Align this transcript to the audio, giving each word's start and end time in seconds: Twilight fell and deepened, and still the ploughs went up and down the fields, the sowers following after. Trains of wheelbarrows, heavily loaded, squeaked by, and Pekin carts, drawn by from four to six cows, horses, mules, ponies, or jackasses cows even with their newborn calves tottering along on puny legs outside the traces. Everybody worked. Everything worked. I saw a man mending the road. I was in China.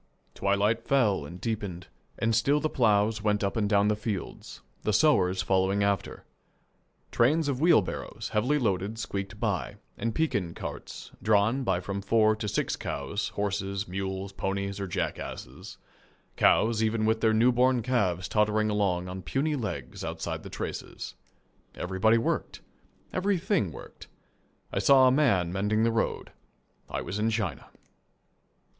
Twilight 0.33 0.83
fell 0.83 1.25
and 1.27 1.39
deepened, 1.39 1.85
and 2.17 2.35
still 2.35 2.59
the 2.59 2.71
ploughs 2.71 3.21
went 3.21 3.43
up 3.43 3.55
and 3.55 3.69
down 3.69 3.87
the 3.87 3.95
fields, 3.95 4.61
the 4.81 4.93
sowers 4.93 5.43
following 5.43 5.83
after. 5.83 6.25
Trains 7.11 7.47
of 7.47 7.61
wheelbarrows, 7.61 8.31
heavily 8.33 8.57
loaded, 8.57 8.97
squeaked 8.97 9.39
by, 9.39 9.75
and 9.99 10.15
Pekin 10.15 10.55
carts, 10.55 11.11
drawn 11.21 11.63
by 11.63 11.79
from 11.79 12.01
four 12.01 12.35
to 12.37 12.47
six 12.47 12.75
cows, 12.75 13.27
horses, 13.35 13.87
mules, 13.87 14.31
ponies, 14.31 14.79
or 14.79 14.87
jackasses 14.87 15.77
cows 16.35 16.81
even 16.81 17.05
with 17.05 17.21
their 17.21 17.31
newborn 17.31 17.83
calves 17.83 18.27
tottering 18.27 18.71
along 18.71 19.07
on 19.07 19.21
puny 19.21 19.55
legs 19.55 20.03
outside 20.03 20.41
the 20.41 20.49
traces. 20.49 21.13
Everybody 21.75 22.17
worked. 22.17 22.61
Everything 23.13 23.71
worked. 23.71 24.07
I 24.73 24.79
saw 24.79 25.07
a 25.07 25.11
man 25.11 25.53
mending 25.53 25.83
the 25.83 25.91
road. 25.91 26.31
I 26.89 27.01
was 27.03 27.19
in 27.19 27.29
China. 27.29 27.69